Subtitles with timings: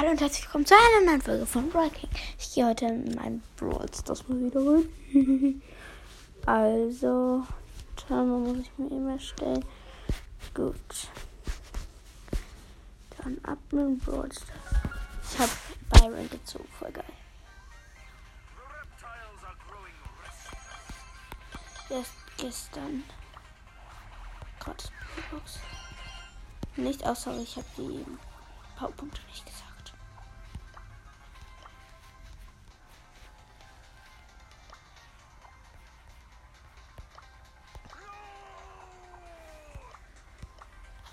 [0.00, 2.08] Hallo und herzlich willkommen zu einer neuen Folge von Breaking.
[2.38, 5.62] Ich gehe heute in mein Brawl das mal wieder rein.
[6.46, 7.46] also,
[7.96, 9.62] Timer muss ich mir eben erstellen.
[10.54, 10.74] Gut.
[13.18, 15.50] Dann ab mit dem Brawl Ich habe
[15.90, 17.04] Byron gezogen, voll geil.
[21.90, 23.04] Erst gestern.
[25.30, 25.58] Box.
[26.76, 28.06] Nicht außer ich habe die
[28.78, 29.69] Powerpunkte nicht gesagt.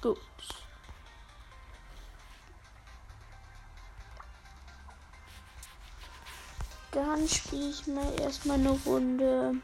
[0.02, 0.18] Gut.
[6.92, 9.56] Dann spiele ich mal erstmal eine Runde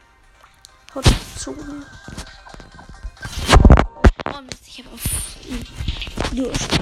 [0.94, 1.86] Hotzone.
[4.26, 5.02] Oh Mist, ich habe auf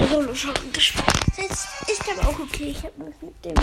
[0.10, 1.06] Solo schon gespielt.
[1.38, 2.72] Das ist aber auch okay.
[2.72, 3.56] Ich habe mich mit dem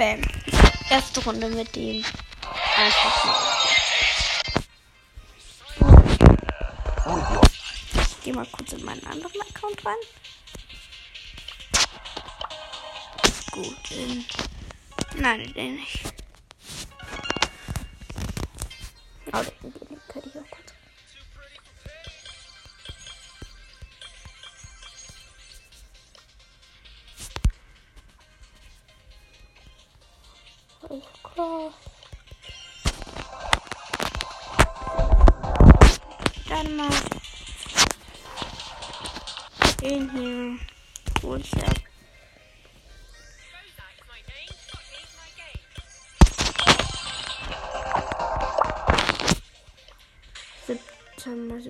[0.00, 0.22] Bam.
[0.88, 2.02] Erste Runde mit dem.
[2.74, 3.24] Einfach
[7.04, 7.42] mal.
[8.00, 9.98] Ich geh mal kurz in meinen anderen Account rein.
[13.50, 14.24] Gut, in.
[15.16, 16.09] Nein, den nicht.
[39.80, 40.58] Den hier
[41.22, 41.74] hol ich ab.
[50.66, 51.60] Siebzehn mal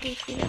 [0.00, 0.46] gehe ich wieder.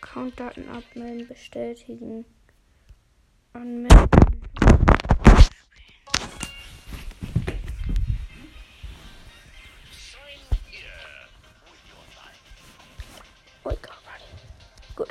[0.00, 2.24] Countdaten abmelden, bestätigen,
[3.52, 4.09] anmelden.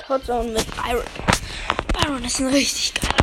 [0.08, 1.02] Hotzone mit Byron.
[1.92, 3.19] Byron ist ein richtig geiler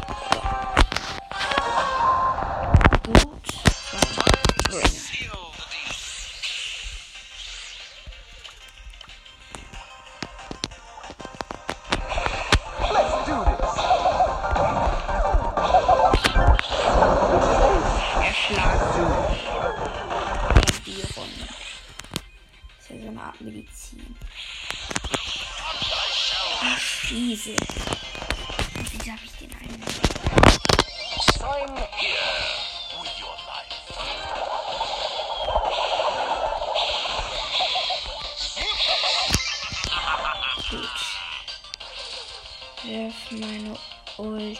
[42.83, 43.75] Werf meine
[44.17, 44.59] Ult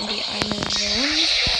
[0.00, 1.57] in die eine Zone.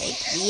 [0.00, 0.48] Take in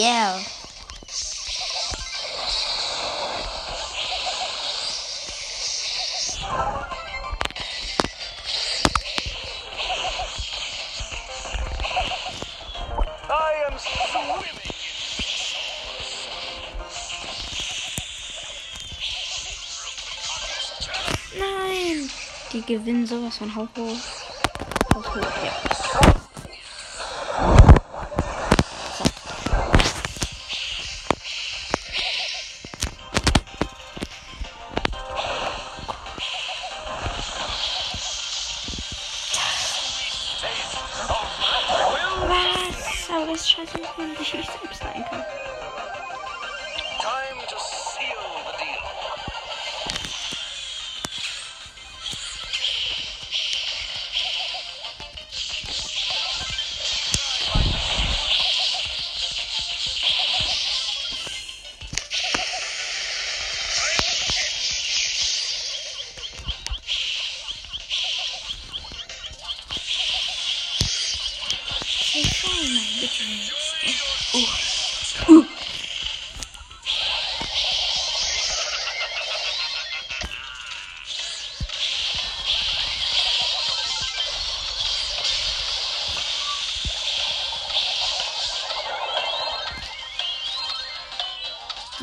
[21.37, 22.11] Nein.
[22.53, 23.97] Die gewinnen sowas von Hauch hoch.
[24.95, 26.20] Hauch hoch, ja.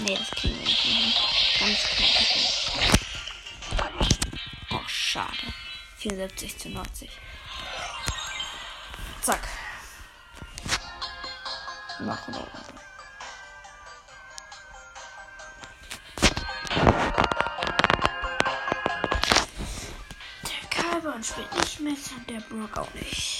[0.07, 1.13] Nee, das kriegen wir nicht hin.
[1.59, 1.79] Ganz
[3.75, 4.07] knapp.
[4.71, 5.53] Oh, schade.
[5.97, 7.09] 74 zu 90.
[9.21, 9.45] Zack.
[11.99, 12.47] Nach oben.
[20.43, 23.36] Der Carbon spielt nicht mit der Brook auch nicht.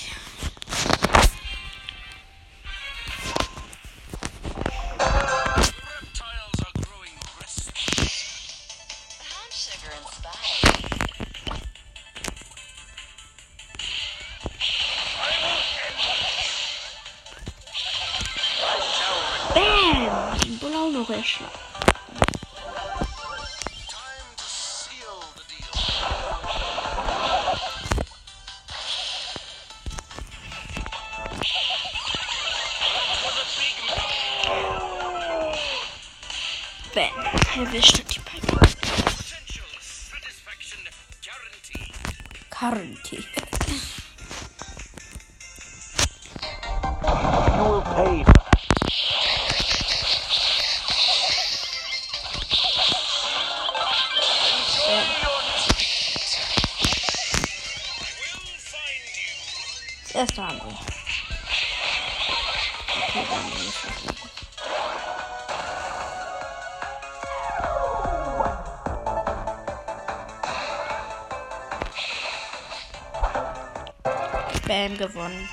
[37.58, 38.68] Erwischt hat die Pipe.
[42.52, 43.47] Potential
[74.68, 75.48] Bam, gewonnen.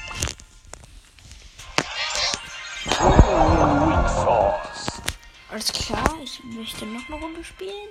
[5.51, 7.91] Alles klar, ich möchte noch eine Runde spielen.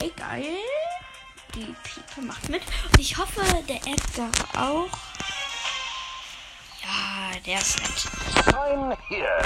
[0.00, 0.42] Egal.
[1.54, 2.62] Die Piepe macht mit.
[2.90, 4.88] Und ich hoffe, der Edgar auch.
[6.82, 8.08] Ja, der ist nett.
[8.46, 9.42] Sign here.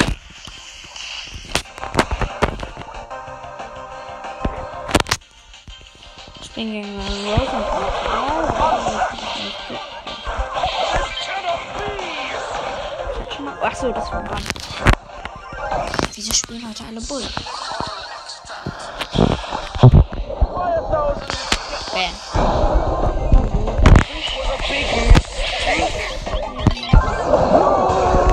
[6.40, 9.25] Ich bin gegen Rose und Pokal.
[13.60, 14.42] Achso, das war Bann.
[16.14, 17.22] Wieso spielen heute alle Bull?
[21.92, 22.12] Bam.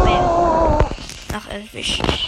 [0.03, 0.80] Bam.
[1.34, 2.23] Ach, erwischt.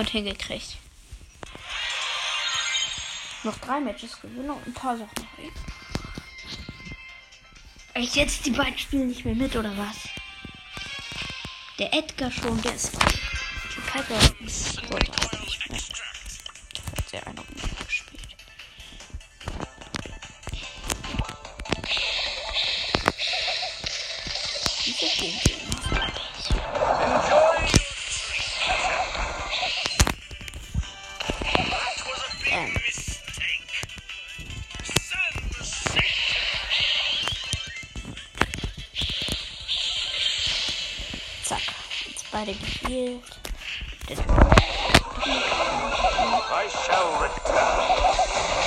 [0.00, 0.78] Und hingekriegt.
[3.44, 5.52] Noch drei Matches gewinnen und ein paar Sachen noch.
[7.92, 10.08] Echt jetzt die beiden spielen nicht mehr mit oder was?
[11.78, 12.92] Der Edgar schon, der ist.
[13.92, 15.29] Piper ist wollte
[41.50, 41.62] Zack.
[42.06, 43.24] Jetzt beide gespielt.
[44.08, 44.14] I
[46.68, 48.59] shall return.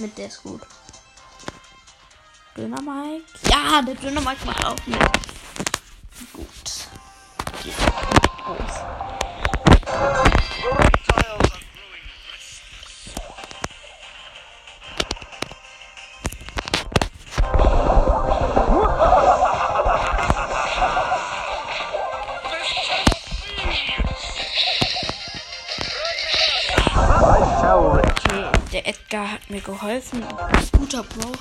[0.00, 0.62] Mit, der ist gut.
[2.56, 3.24] Döner Mike.
[3.48, 4.98] Ja, der Döner Mike macht auch mit.
[6.32, 6.46] Gut.
[7.64, 9.09] Die sind
[29.50, 30.24] mir geholfen.
[30.78, 31.32] Guter Bro.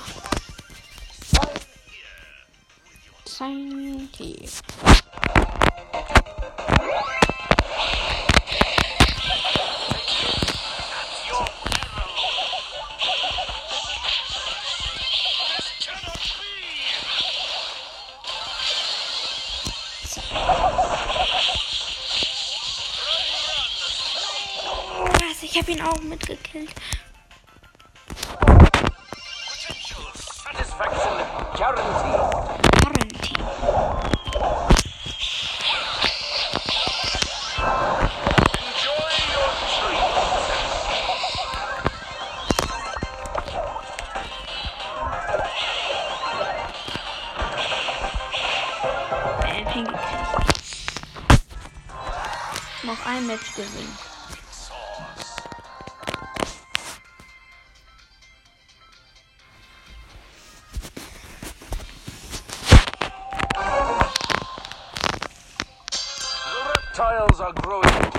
[25.51, 26.69] Ich habe ihn auch mitgekillt.
[31.75, 32.18] guarantee.
[66.99, 68.18] tiles are growing.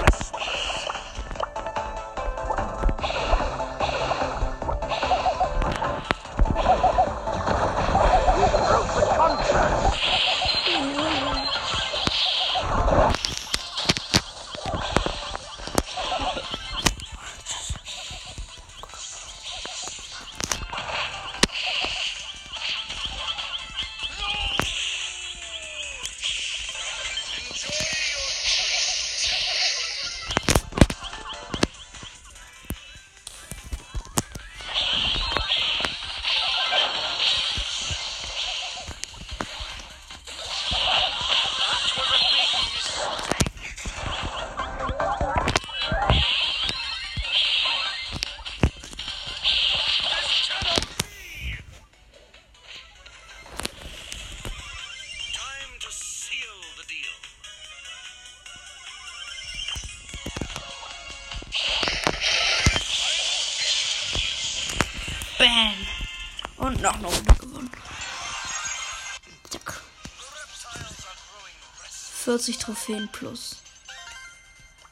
[72.30, 73.56] 40 Trophäen plus.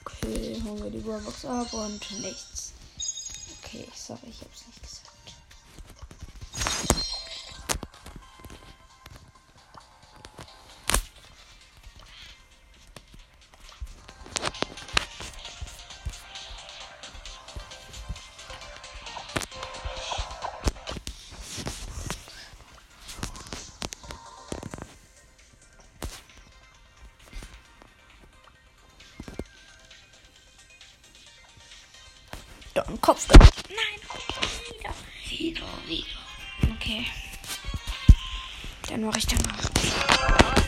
[0.04, 2.73] Okay, holen wir die Brawlbox ab und nichts.
[3.62, 5.07] Okay, sorry, ich hab's nicht gesagt.
[32.88, 33.49] Knockdown, Kopfdown.
[33.68, 34.00] Nein,
[34.78, 34.95] wieder.
[35.28, 36.75] Wieder, wieder.
[36.75, 37.07] Okay.
[38.88, 40.67] Dann mache ich danach.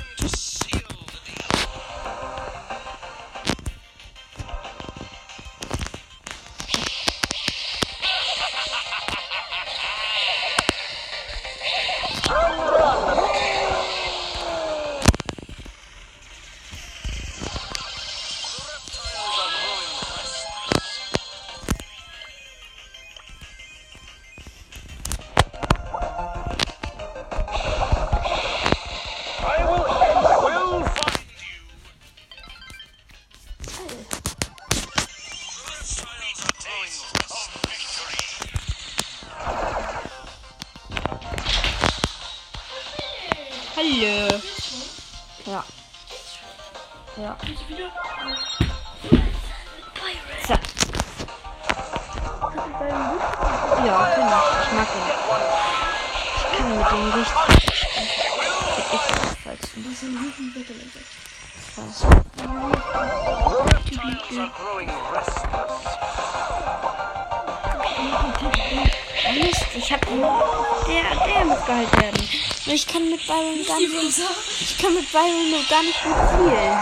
[69.33, 72.29] Mist, ich hab der, der muss gehalten werden.
[72.67, 74.19] Ich kann mit Byron gar nicht.
[74.61, 76.79] Ich kann mit Byron nur gar nicht zielen.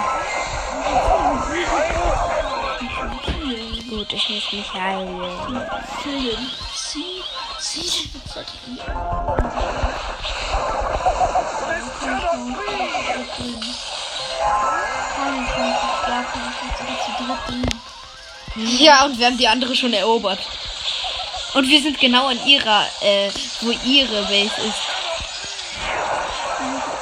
[3.91, 5.21] Gut, ich muss mich heilen.
[6.75, 7.23] Sie,
[7.59, 8.11] sie,
[18.79, 20.41] Ja, und wir haben die andere schon erobert.
[21.55, 23.31] Und wir sind genau in ihrer, äh,
[23.61, 24.83] wo ihre Base ist.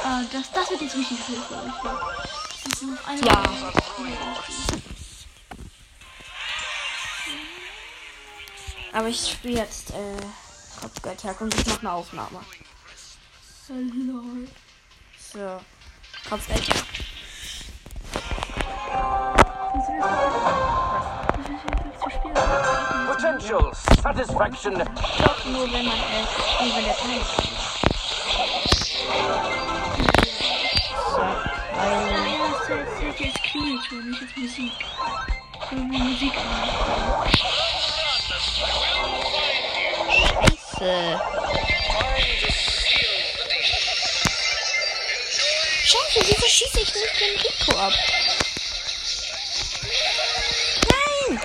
[0.05, 1.73] Ah, das, das wird jetzt richtig viel für euch.
[2.65, 3.27] Das ist noch eine.
[3.27, 3.43] Ja.
[8.93, 10.17] Aber ich spiele jetzt, äh,
[10.81, 12.41] Kopfgeldtag und ich mache eine Aufnahme.
[13.69, 14.49] Lol.
[15.33, 15.61] So.
[16.31, 16.85] Kopfgeldtag.
[23.17, 24.75] Potential satisfaction.
[24.75, 25.97] Doch nur wenn man,
[26.61, 27.31] nur wenn der ist.
[31.11, 31.25] So.
[32.99, 34.73] Zählt jetzt Klingelton, nicht jetzt Musik.
[35.71, 36.45] So wie Musik an.
[40.79, 41.21] Scheiße.
[45.85, 47.93] Scheiße, wieso schieße ich nicht den Rico ab?
[50.91, 51.41] Nein!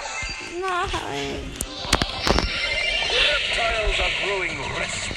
[0.60, 1.61] Nein!
[3.62, 5.11] Reptiles are growing restless.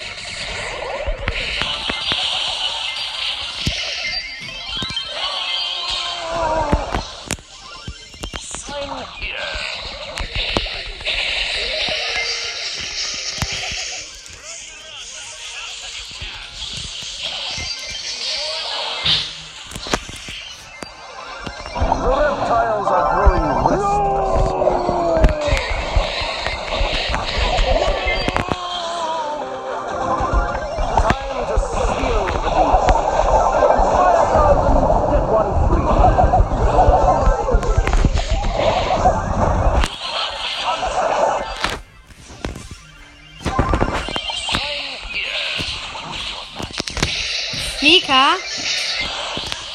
[47.84, 48.36] Mika,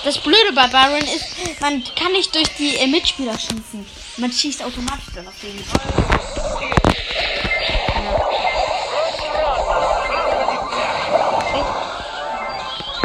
[0.04, 3.86] das Blöde bei Byron ist, man kann nicht durch die äh, Mitspieler schießen.
[4.18, 5.64] Man schießt automatisch dann auf den.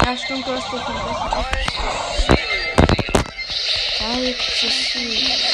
[0.07, 0.95] Ja, stimmt, du hast dich ein
[4.25, 5.54] bisschen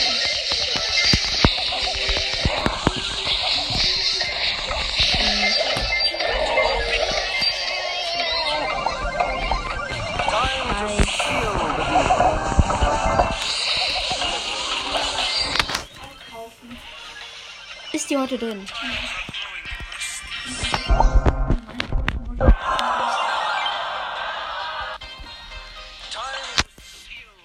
[18.10, 18.66] die heute drin?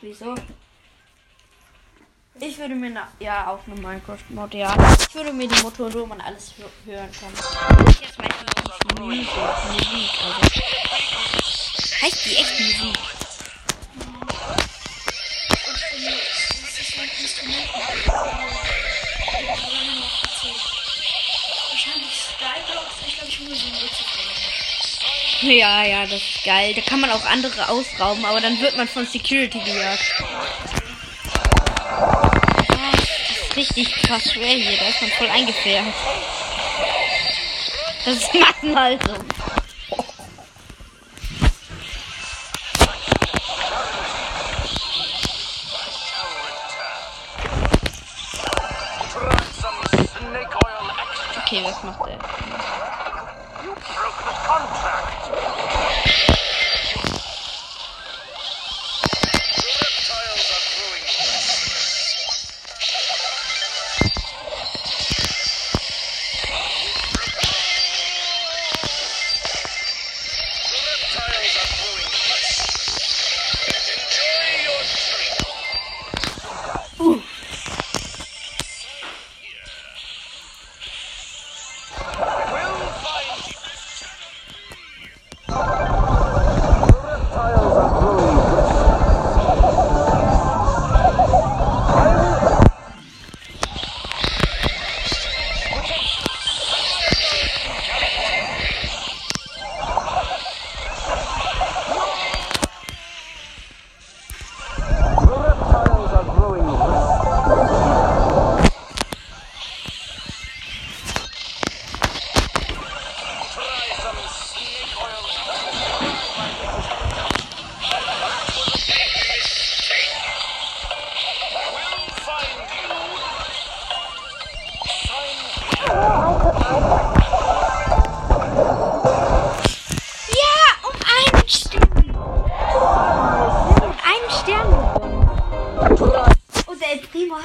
[0.01, 0.36] Wieso?
[2.39, 4.75] Ich würde mir na ja auch eine Minecraft-Mod, ja.
[4.99, 7.32] Ich würde mir die Motor, wo man alles hö hören kann.
[7.89, 8.17] Ich jetzt
[8.99, 9.28] Musik,
[9.71, 10.41] Musik, also.
[12.01, 13.05] Heißt die echt Musik?
[25.60, 26.73] Ja, ja, das ist geil.
[26.73, 30.15] Da kann man auch andere ausrauben, aber dann wird man von Security gejagt.
[32.69, 34.77] Ah, das ist ist richtig krass schwer hier.
[34.77, 35.93] Da ist man voll eingefärbt.
[38.05, 39.25] Das oil extract.
[51.45, 52.44] Okay, was macht er?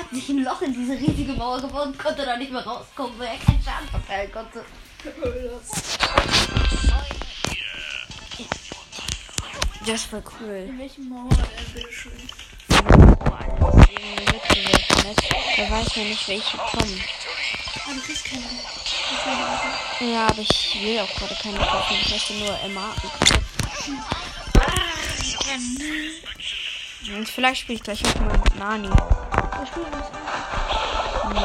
[0.01, 3.19] Hat sich ein Loch in diese riesige Mauer gebaut und konnte da nicht mehr rauskommen,
[3.19, 4.65] weil er keinen Schaden verteilen konnte.
[9.87, 10.67] Das war cool.
[10.69, 12.13] In welchem Mauer er bitte schön.
[15.57, 17.05] Da weiß man nicht, welche kommen.
[17.87, 18.45] Ah, du kriegst keine.
[20.13, 21.97] Ja, aber ich will auch gerade keine kaufen.
[22.01, 23.41] Ich möchte nur MA kaufen.
[27.15, 28.91] Und vielleicht spiele ich gleich auch mal mit Nani.
[29.61, 30.07] Wir spielen das.
[31.35, 31.41] Nee.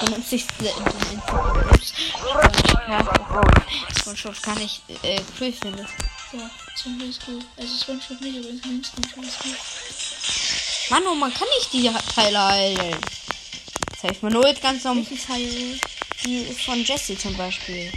[0.00, 0.46] Du nimmst dich
[4.16, 5.86] schon gar nicht äh, finde.
[6.32, 7.46] Ja, Zombie ist gut.
[7.56, 8.48] Also Spongebob nicht, aber
[8.84, 10.90] Spongebob ist gut.
[10.90, 12.96] Mann, oh, man kann nicht die Teile heilen.
[13.92, 15.06] Das heißt, man holt ganz normal
[16.22, 17.90] die von Jesse zum Beispiel.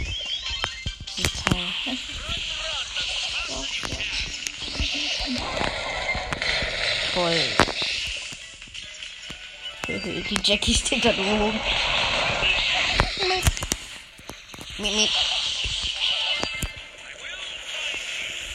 [10.10, 11.60] Die Jackie steht da oben.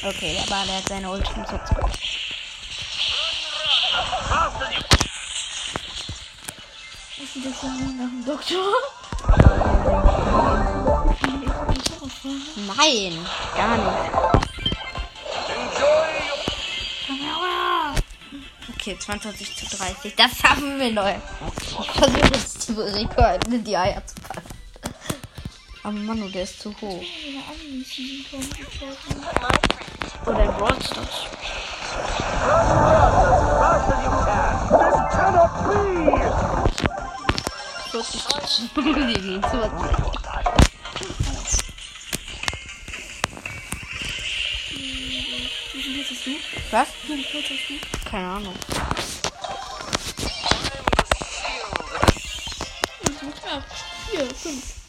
[0.04, 1.44] Okay, der Bade hat seine as you
[7.18, 8.74] Was ist das denn nach dem Doktor?
[12.78, 14.46] Nein, gar nicht.
[18.74, 20.16] Okay, 22 zu 30.
[20.16, 21.14] Das haben wir neu.
[21.80, 24.50] Ich versuche jetzt zu Rico in die Eier zu packen.
[25.84, 27.04] Aber Manu, der ist zu hoch.
[30.26, 31.28] Oder in Brawl Stars.
[34.72, 35.86] This cannot be.
[37.92, 40.15] 40 zu 27.
[46.72, 46.88] Was?
[48.10, 48.56] Keine Ahnung.
[54.12, 54.85] Vier, fünf.